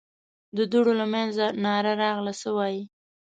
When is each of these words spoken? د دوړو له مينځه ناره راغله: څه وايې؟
د 0.57 0.59
دوړو 0.71 0.93
له 0.99 1.05
مينځه 1.13 1.45
ناره 1.63 1.93
راغله: 2.01 2.33
څه 2.41 2.49
وايې؟ 2.57 2.83